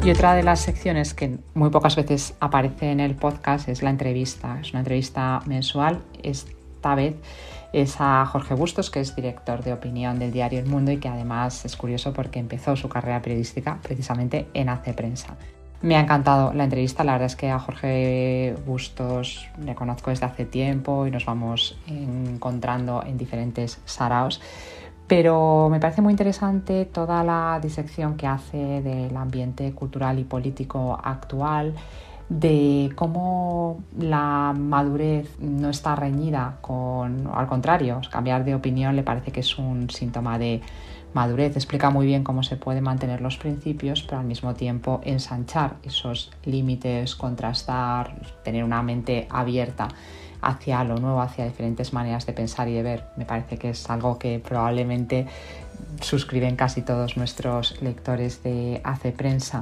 Y 0.05 0.11
otra 0.11 0.35
de 0.35 0.43
las 0.43 0.59
secciones 0.59 1.15
que 1.15 1.39
muy 1.55 1.71
pocas 1.71 1.95
veces 1.95 2.35
aparece 2.39 2.91
en 2.91 2.99
el 2.99 3.15
podcast 3.15 3.67
es 3.69 3.81
la 3.81 3.89
entrevista. 3.89 4.59
Es 4.61 4.69
una 4.69 4.81
entrevista 4.81 5.41
mensual. 5.47 6.03
Esta 6.21 6.93
vez 6.93 7.15
es 7.73 7.95
a 7.97 8.23
Jorge 8.27 8.53
Bustos, 8.53 8.91
que 8.91 8.99
es 8.99 9.15
director 9.15 9.63
de 9.63 9.73
opinión 9.73 10.19
del 10.19 10.31
diario 10.31 10.59
El 10.59 10.67
Mundo 10.67 10.91
y 10.91 10.97
que 10.97 11.09
además 11.09 11.65
es 11.65 11.75
curioso 11.75 12.13
porque 12.13 12.37
empezó 12.37 12.75
su 12.75 12.87
carrera 12.87 13.19
periodística 13.23 13.79
precisamente 13.81 14.45
en 14.53 14.69
Hace 14.69 14.93
Prensa. 14.93 15.37
Me 15.81 15.95
ha 15.95 16.01
encantado 16.01 16.53
la 16.53 16.65
entrevista, 16.65 17.03
la 17.03 17.13
verdad 17.13 17.25
es 17.25 17.35
que 17.35 17.49
a 17.49 17.57
Jorge 17.57 18.55
Bustos 18.63 19.47
le 19.59 19.73
conozco 19.73 20.11
desde 20.11 20.27
hace 20.27 20.45
tiempo 20.45 21.07
y 21.07 21.11
nos 21.11 21.25
vamos 21.25 21.79
encontrando 21.87 23.03
en 23.03 23.17
diferentes 23.17 23.79
saraos 23.85 24.39
pero 25.07 25.69
me 25.69 25.79
parece 25.79 26.01
muy 26.01 26.11
interesante 26.11 26.85
toda 26.85 27.23
la 27.23 27.59
disección 27.61 28.15
que 28.17 28.27
hace 28.27 28.81
del 28.81 29.15
ambiente 29.15 29.71
cultural 29.73 30.19
y 30.19 30.23
político 30.23 30.99
actual, 31.03 31.75
de 32.27 32.91
cómo 32.95 33.83
la 33.99 34.53
madurez 34.57 35.39
no 35.39 35.69
está 35.69 35.95
reñida 35.95 36.57
con, 36.61 37.29
al 37.31 37.47
contrario, 37.47 38.01
cambiar 38.11 38.43
de 38.43 38.55
opinión 38.55 38.95
le 38.95 39.03
parece 39.03 39.31
que 39.31 39.41
es 39.41 39.59
un 39.59 39.89
síntoma 39.91 40.39
de 40.39 40.61
madurez. 41.15 41.55
Explica 41.55 41.89
muy 41.89 42.05
bien 42.05 42.23
cómo 42.23 42.43
se 42.43 42.57
pueden 42.57 42.83
mantener 42.83 43.21
los 43.21 43.37
principios, 43.37 44.03
pero 44.03 44.19
al 44.19 44.25
mismo 44.25 44.53
tiempo 44.53 44.99
ensanchar 45.03 45.77
esos 45.83 46.29
límites, 46.43 47.15
contrastar, 47.15 48.13
tener 48.43 48.63
una 48.65 48.83
mente 48.83 49.25
abierta 49.31 49.87
hacia 50.41 50.83
lo 50.83 50.97
nuevo, 50.97 51.21
hacia 51.21 51.45
diferentes 51.45 51.93
maneras 51.93 52.25
de 52.25 52.33
pensar 52.33 52.67
y 52.67 52.73
de 52.73 52.83
ver. 52.83 53.05
Me 53.15 53.25
parece 53.25 53.57
que 53.57 53.69
es 53.69 53.89
algo 53.89 54.19
que 54.19 54.39
probablemente 54.39 55.25
suscriben 56.01 56.57
casi 56.57 56.81
todos 56.81 57.15
nuestros 57.15 57.81
lectores 57.81 58.43
de 58.43 58.81
Hace 58.83 59.13
Prensa. 59.13 59.61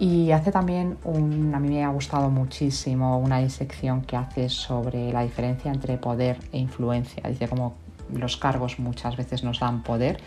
Y 0.00 0.32
hace 0.32 0.50
también, 0.50 0.96
a 1.04 1.60
mí 1.60 1.68
me 1.68 1.84
ha 1.84 1.90
gustado 1.90 2.30
muchísimo 2.30 3.18
una 3.18 3.38
disección 3.38 4.02
que 4.02 4.16
hace 4.16 4.48
sobre 4.48 5.12
la 5.12 5.22
diferencia 5.22 5.70
entre 5.70 5.98
poder 5.98 6.38
e 6.52 6.58
influencia. 6.58 7.22
Dice 7.28 7.46
como 7.46 7.76
los 8.12 8.36
cargos 8.36 8.80
muchas 8.80 9.16
veces 9.16 9.44
nos 9.44 9.60
dan 9.60 9.82
poder, 9.82 10.18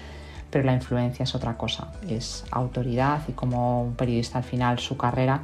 pero 0.53 0.65
la 0.65 0.73
influencia 0.73 1.23
es 1.23 1.33
otra 1.33 1.57
cosa, 1.57 1.87
es 2.07 2.45
autoridad 2.51 3.21
y 3.27 3.31
como 3.31 3.81
un 3.81 3.95
periodista 3.95 4.37
al 4.37 4.43
final 4.43 4.77
su 4.77 4.95
carrera 4.95 5.41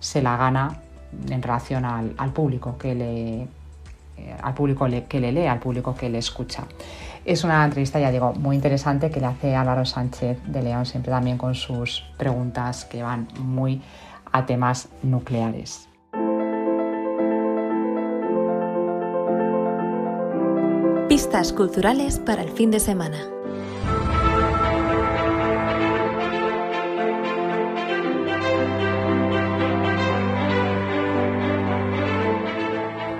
se 0.00 0.22
la 0.22 0.38
gana 0.38 0.78
en 1.28 1.42
relación 1.42 1.84
al, 1.84 2.32
público 2.32 2.78
que 2.78 2.94
le, 2.94 3.42
eh, 3.42 4.36
al 4.42 4.54
público 4.54 4.86
que 5.06 5.20
le 5.20 5.30
lee, 5.30 5.46
al 5.46 5.58
público 5.58 5.94
que 5.94 6.08
le 6.08 6.16
escucha. 6.16 6.64
Es 7.26 7.44
una 7.44 7.62
entrevista, 7.66 8.00
ya 8.00 8.10
digo, 8.10 8.32
muy 8.32 8.56
interesante 8.56 9.10
que 9.10 9.20
le 9.20 9.26
hace 9.26 9.54
Álvaro 9.54 9.84
Sánchez 9.84 10.38
de 10.46 10.62
León, 10.62 10.86
siempre 10.86 11.12
también 11.12 11.36
con 11.36 11.54
sus 11.54 12.04
preguntas 12.16 12.86
que 12.86 13.02
van 13.02 13.28
muy 13.38 13.82
a 14.32 14.46
temas 14.46 14.88
nucleares. 15.02 15.86
Pistas 21.10 21.52
culturales 21.52 22.18
para 22.18 22.42
el 22.42 22.48
fin 22.52 22.70
de 22.70 22.80
semana. 22.80 23.18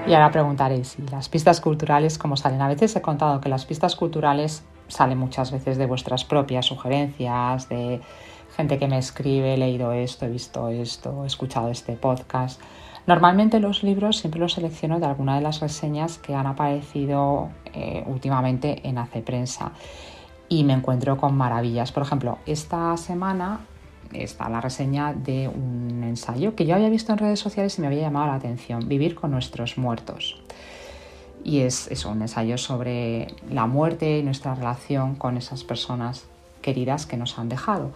Y 0.07 0.15
ahora 0.15 0.31
preguntaréis, 0.31 0.89
si 0.89 1.03
las 1.03 1.29
pistas 1.29 1.61
culturales 1.61 2.17
cómo 2.17 2.37
salen? 2.37 2.63
A 2.63 2.69
veces 2.69 2.95
he 2.95 3.03
contado 3.03 3.41
que 3.41 3.49
las 3.49 3.65
pistas 3.65 3.97
culturales 3.97 4.65
salen 4.87 5.19
muchas 5.19 5.51
veces 5.51 5.79
de 5.79 5.87
vuestras 5.87 6.25
propias 6.25 6.67
sugerencias, 6.67 7.69
de 7.69 8.01
gente 8.57 8.79
que 8.79 8.87
me 8.87 8.99
escribe, 8.99 9.55
he 9.55 9.57
leído 9.57 9.93
esto, 9.93 10.27
he 10.27 10.29
visto 10.29 10.69
esto, 10.69 11.25
he 11.25 11.27
escuchado 11.27 11.71
este 11.71 11.95
podcast. 11.95 12.61
Normalmente 13.07 13.59
los 13.59 13.83
libros 13.83 14.19
siempre 14.19 14.41
los 14.41 14.53
selecciono 14.53 15.01
de 15.01 15.07
alguna 15.07 15.35
de 15.35 15.41
las 15.41 15.61
reseñas 15.61 16.19
que 16.19 16.35
han 16.35 16.47
aparecido 16.47 17.49
eh, 17.75 18.05
últimamente 18.07 18.89
en 18.89 18.99
Hace 18.99 19.23
Prensa 19.23 19.73
y 20.49 20.63
me 20.63 20.73
encuentro 20.73 21.17
con 21.17 21.37
maravillas. 21.37 21.91
Por 21.91 22.05
ejemplo, 22.05 22.39
esta 22.47 22.97
semana 22.97 23.61
está 24.13 24.49
la 24.49 24.61
reseña 24.61 25.13
de 25.13 25.49
un 25.49 26.03
ensayo 26.05 26.55
que 26.55 26.67
yo 26.67 26.75
había 26.75 26.89
visto 26.89 27.13
en 27.13 27.19
redes 27.19 27.41
sociales 27.41 27.79
y 27.79 27.81
me 27.81 27.87
había 27.87 28.03
llamado 28.03 28.27
la 28.27 28.35
atención, 28.35 28.89
Vivir 28.89 29.15
con 29.15 29.31
nuestros 29.31 29.79
muertos. 29.79 30.41
Y 31.45 31.61
es, 31.61 32.05
un 32.05 32.23
ensayo 32.23 32.59
sobre 32.59 33.29
la 33.51 33.67
muerte 33.67 34.19
y 34.19 34.23
nuestra 34.23 34.55
relación 34.55 35.15
con 35.15 35.37
esas 35.37 35.63
personas 35.65 36.25
queridas 36.61 37.07
que 37.07 37.17
nos 37.17 37.39
han 37.39 37.49
dejado. 37.49 37.91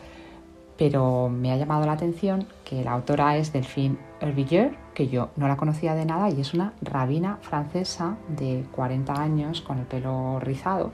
Pero 0.77 1.29
me 1.29 1.53
ha 1.53 1.57
llamado 1.57 1.85
la 1.85 1.93
atención 1.93 2.47
que 2.65 2.85
la 2.85 2.93
autora 2.93 3.37
es 3.37 3.53
Delphine 3.53 3.99
Herbilleur, 4.21 4.77
que 4.95 5.09
yo 5.09 5.31
no 5.37 5.49
la 5.49 5.57
conocía 5.57 5.95
de 5.95 6.05
nada 6.05 6.31
y 6.31 6.41
es 6.41 6.55
una 6.55 6.73
rabina 6.81 7.39
francesa 7.43 8.17
de 8.29 8.65
40 8.73 9.13
años 9.13 9.61
con 9.61 9.79
el 9.79 9.87
pelo 9.87 10.39
rizado 10.41 10.93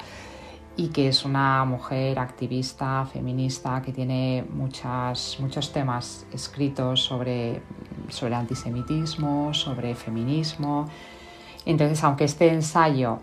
y 0.77 0.89
que 0.89 1.09
es 1.09 1.25
una 1.25 1.65
mujer 1.65 2.19
activista, 2.19 3.07
feminista, 3.07 3.81
que 3.81 3.93
tiene 3.93 4.45
muchas, 4.51 5.39
muchos 5.41 5.73
temas 5.73 6.27
escritos 6.33 7.01
sobre, 7.01 7.63
sobre 8.09 8.35
antisemitismo, 8.35 9.55
sobre 9.55 9.95
feminismo. 9.95 10.87
Entonces, 11.65 12.05
aunque 12.05 12.25
este 12.25 12.49
ensayo 12.53 13.19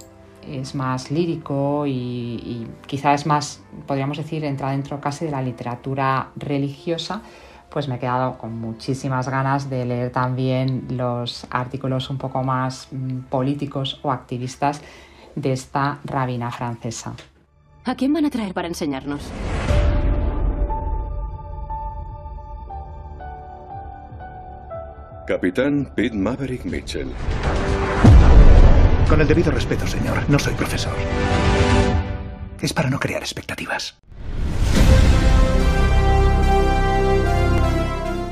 es 0.48 0.74
más 0.74 1.12
lírico 1.12 1.86
y, 1.86 2.68
quizás 2.88 3.22
es 3.22 3.28
más, 3.28 3.62
podríamos 3.86 4.18
decir, 4.18 4.44
entra 4.44 4.72
dentro 4.72 5.00
casi 5.00 5.26
de 5.26 5.32
la 5.32 5.42
literatura 5.42 6.30
religiosa, 6.36 7.22
pues 7.70 7.88
me 7.88 7.96
he 7.96 8.00
quedado 8.00 8.38
con 8.38 8.60
muchísimas 8.60 9.30
ganas 9.30 9.70
de 9.70 9.86
leer 9.86 10.12
también 10.12 10.86
los 10.90 11.48
artículos 11.50 12.10
un 12.10 12.18
poco 12.18 12.44
más 12.44 12.88
mm, 12.92 13.20
políticos 13.30 14.00
o 14.04 14.12
activistas 14.12 14.82
de 15.36 15.54
esta 15.54 16.00
rabina 16.04 16.52
francesa. 16.52 17.14
¿A 17.86 17.96
quién 17.96 18.14
van 18.14 18.26
a 18.26 18.30
traer 18.30 18.54
para 18.54 18.70
enseñarnos? 18.70 19.22
Capitán 25.28 25.92
Pete 25.94 26.16
Maverick 26.16 26.64
Mitchell. 26.64 27.12
Con 29.10 29.20
el 29.20 29.28
debido 29.28 29.52
respeto, 29.52 29.86
señor, 29.86 30.18
no 30.30 30.40
soy 30.40 30.54
profesor. 30.54 30.96
Es 32.62 32.72
para 32.72 32.90
no 32.90 33.00
crear 33.00 33.22
expectativas. 33.22 33.98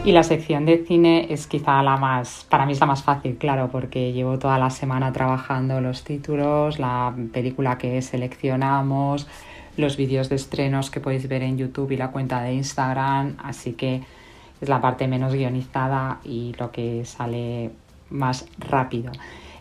Y 0.03 0.13
la 0.13 0.24
sección 0.24 0.65
de 0.65 0.84
cine 0.84 1.27
es 1.29 1.46
quizá 1.46 1.84
la 1.84 1.96
más, 1.96 2.48
para 2.50 2.65
mí 2.65 2.72
es 2.72 2.79
la 2.79 2.88
más 2.88 3.03
fácil, 3.03 3.38
claro, 3.38 3.70
porque 3.72 4.13
llevo 4.13 4.39
toda 4.39 4.58
la 4.58 4.72
semana 4.72 5.13
trabajando 5.13 5.79
los 5.79 6.03
títulos, 6.03 6.79
la 6.79 7.13
película 7.31 7.77
que 7.77 8.01
seleccionamos, 8.01 9.27
los 9.77 9.98
vídeos 9.98 10.27
de 10.27 10.38
estrenos 10.38 10.89
que 10.89 11.01
podéis 11.01 11.27
ver 11.27 11.43
en 11.43 11.55
YouTube 11.55 11.91
y 11.91 11.98
la 11.98 12.10
cuenta 12.10 12.41
de 12.41 12.53
Instagram, 12.53 13.36
así 13.43 13.74
que 13.74 14.01
es 14.60 14.70
la 14.70 14.81
parte 14.81 15.08
menos 15.08 15.36
guionizada 15.36 16.20
y 16.24 16.55
lo 16.58 16.72
que 16.72 17.05
sale 17.05 17.70
más 18.10 18.48
rápido. 18.58 19.12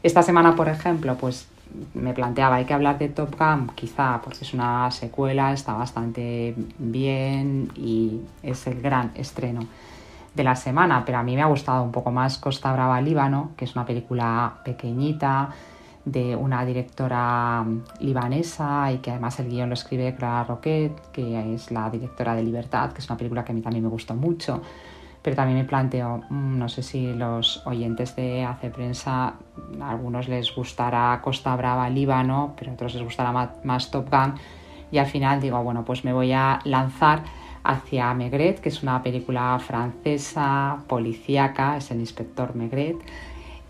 Esta 0.03 0.23
semana, 0.23 0.57
por 0.57 0.71
ejemplo, 0.71 1.17
pues 1.17 1.49
me 1.93 2.15
planteaba, 2.15 2.57
hay 2.57 2.65
que 2.65 2.73
hablar 2.73 2.99
de 2.99 3.11
Top 3.11 3.39
Gun, 3.39 3.73
quizá 3.75 4.23
porque 4.25 4.39
es 4.41 4.55
una 4.55 4.91
secuela, 4.91 5.53
está 5.53 5.75
bastante 5.75 6.55
bien 6.79 7.71
y 7.77 8.21
es 8.43 8.67
el 8.67 8.81
gran 8.81 9.13
estreno 9.17 9.67
de 10.35 10.45
la 10.45 10.57
semana, 10.57 11.05
pero 11.05 11.19
a 11.19 11.23
mí 11.23 11.35
me 11.35 11.43
ha 11.43 11.47
gustado 11.47 11.83
un 11.83 11.93
poco 11.93 12.11
más 12.11 12.39
Costa 12.39 12.73
Brava 12.73 13.01
Líbano, 13.01 13.51
que 13.57 13.65
es 13.65 13.75
una 13.75 13.85
película 13.85 14.59
pequeñita 14.65 15.51
de 16.05 16.35
una 16.35 16.65
directora 16.65 17.65
libanesa 17.99 18.91
y 18.93 18.99
que 18.99 19.11
además 19.11 19.39
el 19.41 19.49
guion 19.49 19.69
lo 19.69 19.75
escribe 19.75 20.15
Clara 20.15 20.45
Roquet, 20.45 21.11
que 21.13 21.55
es 21.55 21.71
la 21.71 21.91
directora 21.91 22.35
de 22.35 22.43
Libertad, 22.43 22.93
que 22.93 23.01
es 23.01 23.09
una 23.09 23.17
película 23.17 23.45
que 23.45 23.53
a 23.53 23.55
mí 23.55 23.61
también 23.61 23.85
me 23.85 23.91
gustó 23.91 24.15
mucho. 24.15 24.63
Pero 25.23 25.37
también 25.37 25.59
me 25.59 25.65
planteo, 25.65 26.23
mm, 26.31 26.59
no 26.59 26.69
sé 26.71 26.83
si 26.83 27.13
los 27.13 27.67
oyentes 27.67 28.17
de 28.17 28.43
Hace 28.43 28.71
Prensa, 28.71 29.35
a 29.81 29.91
algunos 29.91 30.29
les 30.29 30.55
gustará 30.55 31.21
Costa 31.23 31.55
Brava, 31.57 31.91
Líbano, 31.91 32.55
pero 32.57 32.71
a 32.71 32.75
otros 32.75 32.95
les 32.95 33.03
gustará 33.03 33.31
más 33.63 33.91
Top 33.91 34.09
Gun. 34.11 34.35
Y 34.91 34.97
al 34.97 35.07
final 35.07 35.41
digo, 35.41 35.63
bueno, 35.63 35.85
pues 35.85 36.05
me 36.05 36.15
voy 36.15 36.33
a 36.33 36.61
lanzar 36.65 37.23
hacia 37.65 38.13
Megret, 38.15 38.61
que 38.61 38.69
es 38.69 38.83
una 38.83 39.03
película 39.03 39.59
francesa, 39.59 40.79
policíaca, 40.87 41.77
es 41.77 41.91
el 41.91 42.01
inspector 42.01 42.55
Megret, 42.55 42.97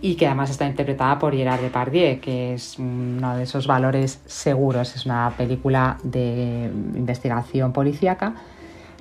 y 0.01 0.15
que 0.15 0.27
además 0.27 0.51
está 0.51 0.67
interpretada 0.67 1.19
por 1.19 1.35
Gerard 1.35 1.61
Depardieu, 1.61 2.21
que 2.21 2.55
es 2.55 2.79
uno 2.79 3.37
de 3.37 3.43
esos 3.43 3.67
valores 3.67 4.23
seguros. 4.27 4.97
Es 4.97 5.05
una 5.05 5.31
película 5.37 5.99
de 6.03 6.71
investigación 6.95 7.73
policíaca 7.73 8.35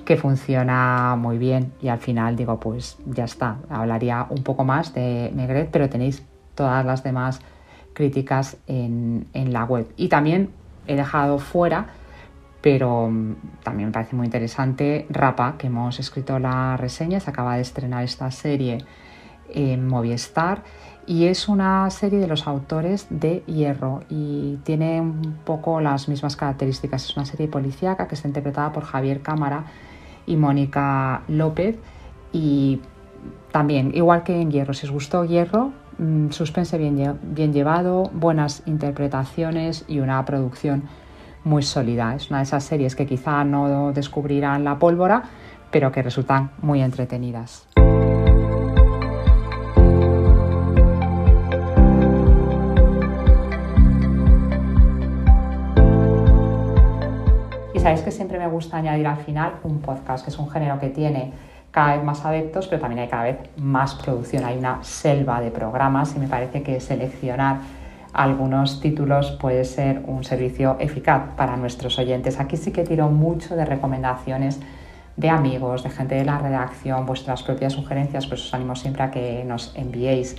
que 0.04 0.16
funciona 0.16 1.16
muy 1.16 1.38
bien 1.38 1.72
y 1.80 1.88
al 1.88 1.98
final 1.98 2.36
digo, 2.36 2.58
pues 2.60 2.98
ya 3.06 3.24
está, 3.24 3.58
hablaría 3.68 4.26
un 4.28 4.42
poco 4.42 4.64
más 4.64 4.92
de 4.92 5.30
Megret, 5.34 5.70
pero 5.70 5.88
tenéis 5.88 6.22
todas 6.54 6.84
las 6.84 7.02
demás 7.02 7.40
críticas 7.94 8.56
en 8.66 9.26
la 9.32 9.64
web. 9.64 9.86
Y 9.96 10.08
también 10.08 10.50
he 10.86 10.96
dejado 10.96 11.38
fuera 11.38 11.86
pero 12.60 13.08
mm, 13.08 13.36
también 13.62 13.88
me 13.88 13.92
parece 13.92 14.16
muy 14.16 14.26
interesante 14.26 15.06
Rapa, 15.10 15.56
que 15.58 15.68
hemos 15.68 15.98
escrito 15.98 16.38
la 16.38 16.76
reseña, 16.76 17.20
se 17.20 17.30
acaba 17.30 17.56
de 17.56 17.62
estrenar 17.62 18.04
esta 18.04 18.30
serie 18.30 18.84
en 19.52 19.86
Movistar 19.86 20.62
y 21.06 21.26
es 21.26 21.48
una 21.48 21.88
serie 21.90 22.18
de 22.18 22.28
los 22.28 22.46
autores 22.46 23.06
de 23.10 23.42
Hierro 23.46 24.02
y 24.08 24.58
tiene 24.62 25.00
un 25.00 25.38
poco 25.44 25.80
las 25.80 26.08
mismas 26.08 26.36
características. 26.36 27.04
Es 27.04 27.16
una 27.16 27.26
serie 27.26 27.48
policíaca 27.48 28.06
que 28.06 28.14
está 28.14 28.28
interpretada 28.28 28.72
por 28.72 28.84
Javier 28.84 29.20
Cámara 29.20 29.64
y 30.26 30.36
Mónica 30.36 31.22
López 31.26 31.76
y 32.32 32.80
también, 33.50 33.90
igual 33.94 34.22
que 34.22 34.40
en 34.40 34.50
Hierro, 34.50 34.72
si 34.72 34.86
os 34.86 34.92
gustó 34.92 35.24
Hierro, 35.24 35.72
mm, 35.98 36.30
suspense 36.30 36.78
bien, 36.78 37.18
bien 37.22 37.52
llevado, 37.52 38.04
buenas 38.12 38.62
interpretaciones 38.66 39.84
y 39.88 39.98
una 39.98 40.24
producción 40.24 40.84
muy 41.44 41.62
sólida. 41.62 42.14
Es 42.14 42.30
una 42.30 42.38
de 42.38 42.44
esas 42.44 42.64
series 42.64 42.94
que 42.94 43.06
quizá 43.06 43.44
no 43.44 43.92
descubrirán 43.92 44.64
la 44.64 44.78
pólvora, 44.78 45.22
pero 45.70 45.92
que 45.92 46.02
resultan 46.02 46.50
muy 46.62 46.82
entretenidas. 46.82 47.66
Y 57.72 57.78
sabéis 57.78 58.02
que 58.02 58.10
siempre 58.10 58.38
me 58.38 58.48
gusta 58.48 58.76
añadir 58.76 59.06
al 59.06 59.18
final 59.18 59.54
un 59.62 59.80
podcast, 59.80 60.24
que 60.24 60.30
es 60.30 60.38
un 60.38 60.50
género 60.50 60.78
que 60.78 60.88
tiene 60.88 61.32
cada 61.70 61.96
vez 61.96 62.04
más 62.04 62.24
adeptos, 62.24 62.66
pero 62.66 62.80
también 62.80 63.02
hay 63.02 63.08
cada 63.08 63.24
vez 63.24 63.38
más 63.56 63.94
producción. 63.94 64.44
Hay 64.44 64.58
una 64.58 64.82
selva 64.82 65.40
de 65.40 65.50
programas 65.50 66.14
y 66.16 66.18
me 66.18 66.26
parece 66.26 66.62
que 66.62 66.80
seleccionar 66.80 67.58
algunos 68.12 68.80
títulos 68.80 69.32
puede 69.32 69.64
ser 69.64 70.02
un 70.06 70.24
servicio 70.24 70.76
eficaz 70.80 71.34
para 71.36 71.56
nuestros 71.56 71.98
oyentes. 71.98 72.40
Aquí 72.40 72.56
sí 72.56 72.72
que 72.72 72.84
tiro 72.84 73.08
mucho 73.08 73.56
de 73.56 73.64
recomendaciones 73.64 74.60
de 75.16 75.28
amigos, 75.28 75.82
de 75.82 75.90
gente 75.90 76.14
de 76.14 76.24
la 76.24 76.38
redacción, 76.38 77.06
vuestras 77.06 77.42
propias 77.42 77.74
sugerencias, 77.74 78.26
pues 78.26 78.44
os 78.44 78.54
animo 78.54 78.74
siempre 78.74 79.02
a 79.02 79.10
que 79.10 79.44
nos 79.44 79.72
enviéis 79.76 80.36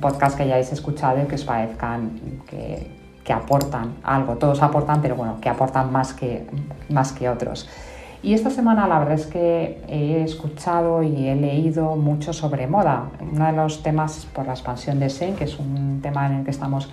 podcast 0.00 0.36
que 0.36 0.44
hayáis 0.44 0.72
escuchado 0.72 1.22
y 1.22 1.26
que 1.26 1.36
os 1.36 1.44
parezcan 1.44 2.42
que, 2.48 2.90
que 3.24 3.32
aportan 3.32 3.94
algo. 4.02 4.36
Todos 4.36 4.62
aportan, 4.62 5.00
pero 5.02 5.16
bueno, 5.16 5.38
que 5.40 5.48
aportan 5.48 5.92
más 5.92 6.12
que, 6.12 6.46
más 6.88 7.12
que 7.12 7.28
otros. 7.28 7.68
Y 8.22 8.34
esta 8.34 8.50
semana 8.50 8.88
la 8.88 8.98
verdad 8.98 9.14
es 9.14 9.26
que 9.26 9.82
he 9.88 10.22
escuchado 10.22 11.02
y 11.02 11.28
he 11.28 11.36
leído 11.36 11.96
mucho 11.96 12.32
sobre 12.32 12.66
moda. 12.66 13.10
Uno 13.20 13.46
de 13.46 13.52
los 13.52 13.82
temas 13.82 14.26
por 14.34 14.46
la 14.46 14.52
expansión 14.52 14.98
de 14.98 15.10
SEN, 15.10 15.36
que 15.36 15.44
es 15.44 15.58
un 15.58 16.00
tema 16.02 16.26
en 16.26 16.38
el 16.38 16.44
que 16.44 16.50
estamos 16.50 16.88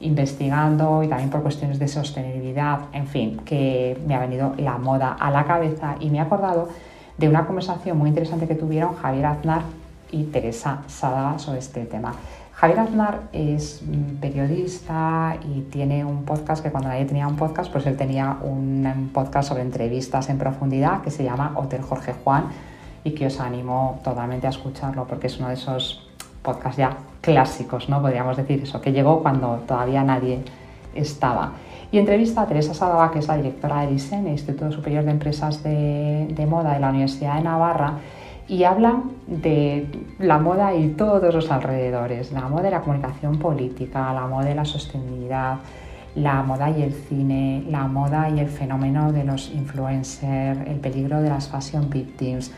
investigando 0.00 1.02
y 1.02 1.08
también 1.08 1.30
por 1.30 1.42
cuestiones 1.42 1.78
de 1.78 1.88
sostenibilidad, 1.88 2.80
en 2.92 3.06
fin, 3.06 3.40
que 3.44 4.00
me 4.06 4.14
ha 4.14 4.18
venido 4.18 4.54
la 4.58 4.78
moda 4.78 5.16
a 5.18 5.30
la 5.30 5.44
cabeza 5.44 5.96
y 6.00 6.10
me 6.10 6.18
he 6.18 6.20
acordado 6.20 6.68
de 7.16 7.28
una 7.28 7.46
conversación 7.46 7.98
muy 7.98 8.08
interesante 8.08 8.48
que 8.48 8.54
tuvieron 8.54 8.96
Javier 8.96 9.26
Aznar 9.26 9.62
y 10.10 10.24
Teresa 10.24 10.82
Sada 10.88 11.38
sobre 11.38 11.60
este 11.60 11.84
tema. 11.84 12.14
Javier 12.62 12.78
Aznar 12.78 13.22
es 13.32 13.82
periodista 14.20 15.36
y 15.52 15.62
tiene 15.62 16.04
un 16.04 16.24
podcast 16.24 16.62
que 16.62 16.70
cuando 16.70 16.90
nadie 16.90 17.06
tenía 17.06 17.26
un 17.26 17.34
podcast, 17.34 17.72
pues 17.72 17.86
él 17.86 17.96
tenía 17.96 18.36
un 18.40 19.10
podcast 19.12 19.48
sobre 19.48 19.62
entrevistas 19.62 20.28
en 20.28 20.38
profundidad 20.38 21.02
que 21.02 21.10
se 21.10 21.24
llama 21.24 21.54
Hotel 21.56 21.82
Jorge 21.82 22.14
Juan 22.22 22.44
y 23.02 23.16
que 23.16 23.26
os 23.26 23.40
animo 23.40 23.98
totalmente 24.04 24.46
a 24.46 24.50
escucharlo 24.50 25.08
porque 25.08 25.26
es 25.26 25.40
uno 25.40 25.48
de 25.48 25.54
esos 25.54 26.08
podcasts 26.42 26.76
ya 26.76 26.98
clásicos, 27.20 27.88
¿no? 27.88 28.00
Podríamos 28.00 28.36
decir 28.36 28.62
eso, 28.62 28.80
que 28.80 28.92
llegó 28.92 29.22
cuando 29.22 29.64
todavía 29.66 30.04
nadie 30.04 30.44
estaba. 30.94 31.54
Y 31.90 31.98
entrevista 31.98 32.42
a 32.42 32.46
Teresa 32.46 32.74
Sadaba, 32.74 33.10
que 33.10 33.18
es 33.18 33.26
la 33.26 33.38
directora 33.38 33.80
del 33.80 33.96
ISEN, 33.96 34.28
Instituto 34.28 34.70
Superior 34.70 35.04
de 35.04 35.10
Empresas 35.10 35.64
de, 35.64 36.28
de 36.30 36.46
Moda 36.46 36.74
de 36.74 36.78
la 36.78 36.90
Universidad 36.90 37.34
de 37.34 37.42
Navarra, 37.42 37.94
y 38.52 38.64
hablan 38.64 39.04
de 39.26 39.86
la 40.18 40.38
moda 40.38 40.74
y 40.74 40.88
todos 40.88 41.34
los 41.34 41.50
alrededores, 41.50 42.32
la 42.32 42.42
moda 42.42 42.64
de 42.64 42.70
la 42.72 42.82
comunicación 42.82 43.38
política, 43.38 44.12
la 44.12 44.26
moda 44.26 44.44
de 44.44 44.54
la 44.54 44.66
sostenibilidad, 44.66 45.56
la 46.16 46.42
moda 46.42 46.68
y 46.68 46.82
el 46.82 46.92
cine, 46.92 47.64
la 47.70 47.86
moda 47.86 48.28
y 48.28 48.40
el 48.40 48.48
fenómeno 48.48 49.10
de 49.10 49.24
los 49.24 49.50
influencers, 49.54 50.68
el 50.68 50.80
peligro 50.80 51.22
de 51.22 51.30
las 51.30 51.48
fashion 51.48 51.88
victims. 51.88 52.52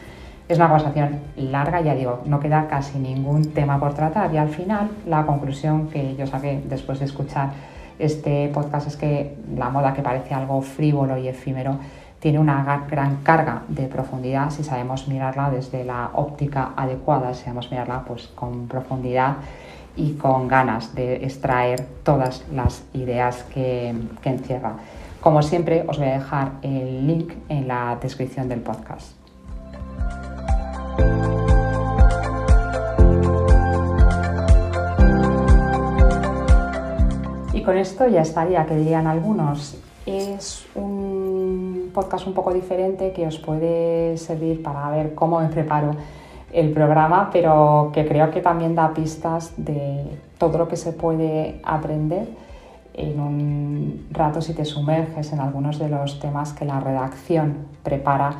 Es 0.48 0.58
una 0.58 0.66
conversación 0.66 1.20
larga, 1.36 1.80
ya 1.80 1.94
digo, 1.94 2.22
no 2.26 2.40
queda 2.40 2.66
casi 2.66 2.98
ningún 2.98 3.52
tema 3.52 3.78
por 3.78 3.94
tratar 3.94 4.34
y 4.34 4.38
al 4.38 4.48
final 4.48 4.90
la 5.06 5.24
conclusión 5.24 5.86
que 5.90 6.16
yo 6.16 6.26
saqué 6.26 6.60
después 6.68 6.98
de 6.98 7.04
escuchar 7.04 7.50
este 8.00 8.48
podcast 8.52 8.88
es 8.88 8.96
que 8.96 9.36
la 9.56 9.70
moda 9.70 9.94
que 9.94 10.02
parece 10.02 10.34
algo 10.34 10.60
frívolo 10.60 11.16
y 11.18 11.28
efímero 11.28 11.78
tiene 12.24 12.38
una 12.38 12.80
gran 12.88 13.16
carga 13.16 13.64
de 13.68 13.82
profundidad 13.82 14.48
si 14.48 14.64
sabemos 14.64 15.08
mirarla 15.08 15.50
desde 15.50 15.84
la 15.84 16.08
óptica 16.14 16.72
adecuada, 16.74 17.34
si 17.34 17.42
sabemos 17.42 17.70
mirarla 17.70 18.02
pues, 18.06 18.28
con 18.28 18.66
profundidad 18.66 19.36
y 19.94 20.14
con 20.14 20.48
ganas 20.48 20.94
de 20.94 21.16
extraer 21.16 21.86
todas 22.02 22.42
las 22.50 22.82
ideas 22.94 23.42
que, 23.52 23.94
que 24.22 24.30
encierra. 24.30 24.72
Como 25.20 25.42
siempre, 25.42 25.84
os 25.86 25.98
voy 25.98 26.06
a 26.06 26.12
dejar 26.12 26.52
el 26.62 27.06
link 27.06 27.34
en 27.50 27.68
la 27.68 27.98
descripción 28.00 28.48
del 28.48 28.60
podcast. 28.60 29.12
Y 37.52 37.62
con 37.62 37.76
esto 37.76 38.08
ya 38.08 38.22
estaría, 38.22 38.64
que 38.64 38.76
dirían 38.76 39.06
algunos. 39.06 39.76
Podcast 41.94 42.26
un 42.26 42.34
poco 42.34 42.52
diferente 42.52 43.12
que 43.12 43.26
os 43.26 43.38
puede 43.38 44.18
servir 44.18 44.62
para 44.62 44.90
ver 44.90 45.14
cómo 45.14 45.40
me 45.40 45.48
preparo 45.48 45.92
el 46.52 46.72
programa, 46.72 47.30
pero 47.32 47.90
que 47.94 48.06
creo 48.06 48.30
que 48.30 48.42
también 48.42 48.74
da 48.74 48.92
pistas 48.92 49.54
de 49.56 50.04
todo 50.36 50.58
lo 50.58 50.68
que 50.68 50.76
se 50.76 50.92
puede 50.92 51.60
aprender 51.64 52.28
en 52.92 53.18
un 53.18 54.06
rato 54.10 54.40
si 54.40 54.52
te 54.52 54.64
sumerges 54.64 55.32
en 55.32 55.40
algunos 55.40 55.78
de 55.78 55.88
los 55.88 56.20
temas 56.20 56.52
que 56.52 56.64
la 56.64 56.78
redacción 56.78 57.66
prepara 57.82 58.34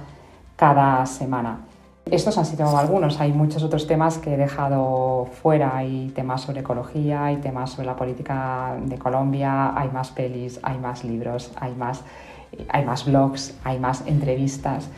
cada 0.57 1.05
semana. 1.07 1.61
Estos 2.11 2.37
han 2.37 2.45
sido 2.45 2.77
algunos, 2.77 3.19
hay 3.19 3.33
muchos 3.33 3.63
otros 3.63 3.87
temas 3.87 4.19
que 4.19 4.35
he 4.35 4.37
dejado 4.37 5.27
fuera, 5.43 5.75
hay 5.75 6.13
temas 6.15 6.43
sobre 6.43 6.61
ecología, 6.61 7.25
hay 7.25 7.37
temas 7.37 7.71
sobre 7.71 7.87
la 7.87 7.97
política 7.97 8.77
de 8.85 8.99
Colombia, 8.99 9.73
hay 9.75 9.89
más 9.89 10.11
pelis, 10.11 10.61
hay 10.63 10.79
más 10.79 11.03
libros, 11.03 11.51
hay 11.59 11.75
más, 11.75 12.05
hay 12.69 12.85
más 12.85 13.05
blogs, 13.05 13.59
hay 13.65 13.79
más 13.79 14.07
entrevistas, 14.07 14.89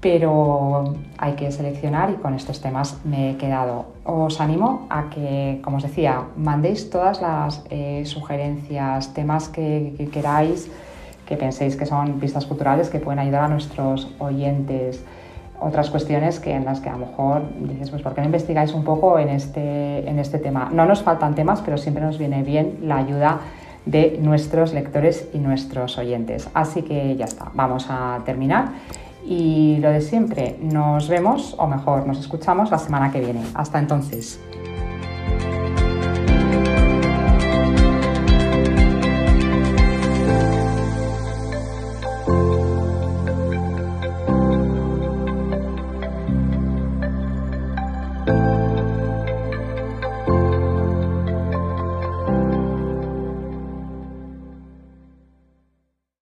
pero 0.00 0.94
hay 1.18 1.34
que 1.34 1.50
seleccionar 1.52 2.10
y 2.10 2.14
con 2.14 2.34
estos 2.34 2.60
temas 2.60 3.00
me 3.04 3.30
he 3.30 3.36
quedado. 3.36 3.86
Os 4.04 4.40
animo 4.40 4.86
a 4.88 5.10
que, 5.10 5.60
como 5.62 5.76
os 5.76 5.82
decía, 5.82 6.24
mandéis 6.36 6.88
todas 6.90 7.20
las 7.20 7.64
eh, 7.70 8.02
sugerencias, 8.06 9.12
temas 9.12 9.48
que, 9.48 9.94
que 9.96 10.08
queráis, 10.08 10.70
que 11.26 11.36
penséis 11.36 11.76
que 11.76 11.86
son 11.86 12.18
pistas 12.18 12.46
culturales 12.46 12.88
que 12.88 12.98
pueden 12.98 13.18
ayudar 13.18 13.44
a 13.44 13.48
nuestros 13.48 14.08
oyentes 14.18 15.04
otras 15.60 15.90
cuestiones 15.90 16.40
que 16.40 16.52
en 16.54 16.64
las 16.64 16.80
que 16.80 16.88
a 16.88 16.92
lo 16.92 17.06
mejor 17.06 17.42
dices, 17.60 17.90
pues 17.90 18.02
¿por 18.02 18.14
qué 18.14 18.22
no 18.22 18.26
investigáis 18.26 18.72
un 18.72 18.82
poco 18.82 19.18
en 19.18 19.28
este, 19.28 20.08
en 20.08 20.18
este 20.18 20.38
tema? 20.38 20.70
No 20.72 20.86
nos 20.86 21.02
faltan 21.02 21.34
temas, 21.34 21.60
pero 21.60 21.76
siempre 21.76 22.02
nos 22.02 22.18
viene 22.18 22.42
bien 22.42 22.78
la 22.82 22.96
ayuda 22.96 23.40
de 23.86 24.18
nuestros 24.20 24.72
lectores 24.72 25.28
y 25.32 25.38
nuestros 25.38 25.98
oyentes. 25.98 26.48
Así 26.54 26.82
que 26.82 27.16
ya 27.16 27.24
está, 27.24 27.50
vamos 27.54 27.86
a 27.88 28.20
terminar. 28.24 28.72
Y 29.24 29.78
lo 29.80 29.90
de 29.90 30.00
siempre, 30.00 30.56
nos 30.60 31.08
vemos, 31.08 31.54
o 31.58 31.66
mejor, 31.66 32.06
nos 32.06 32.18
escuchamos 32.18 32.70
la 32.70 32.78
semana 32.78 33.12
que 33.12 33.20
viene. 33.20 33.42
Hasta 33.54 33.78
entonces. 33.78 34.40